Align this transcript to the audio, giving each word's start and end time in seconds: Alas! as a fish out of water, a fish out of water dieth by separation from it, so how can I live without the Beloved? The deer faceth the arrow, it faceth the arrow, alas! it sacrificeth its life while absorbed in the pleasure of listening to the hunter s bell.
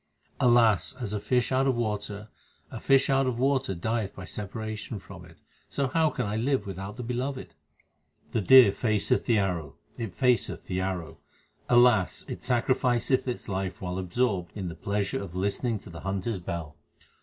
Alas! 0.39 0.95
as 0.99 1.13
a 1.13 1.19
fish 1.19 1.51
out 1.51 1.67
of 1.67 1.75
water, 1.75 2.29
a 2.71 2.79
fish 2.79 3.07
out 3.07 3.27
of 3.27 3.37
water 3.37 3.75
dieth 3.75 4.15
by 4.15 4.25
separation 4.25 4.97
from 4.97 5.23
it, 5.23 5.37
so 5.69 5.89
how 5.89 6.09
can 6.09 6.25
I 6.25 6.37
live 6.37 6.65
without 6.65 6.97
the 6.97 7.03
Beloved? 7.03 7.53
The 8.31 8.41
deer 8.41 8.71
faceth 8.71 9.25
the 9.25 9.37
arrow, 9.37 9.75
it 9.99 10.11
faceth 10.11 10.65
the 10.65 10.81
arrow, 10.81 11.19
alas! 11.69 12.25
it 12.27 12.43
sacrificeth 12.43 13.27
its 13.27 13.47
life 13.47 13.79
while 13.79 13.99
absorbed 13.99 14.53
in 14.57 14.69
the 14.69 14.75
pleasure 14.75 15.21
of 15.21 15.35
listening 15.35 15.77
to 15.77 15.91
the 15.91 15.99
hunter 15.99 16.31
s 16.31 16.39
bell. 16.39 16.77